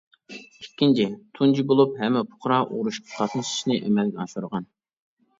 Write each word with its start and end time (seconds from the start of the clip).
ئىككىنچى، 0.35 1.03
تۇنجى 1.39 1.65
بولۇپ 1.71 1.91
ھەممە 2.03 2.23
پۇقرا 2.29 2.57
ئۇرۇشقا 2.77 3.11
قاتنىشىشنى 3.19 3.77
ئەمەلگە 3.83 4.23
ئاشۇرغان. 4.23 4.67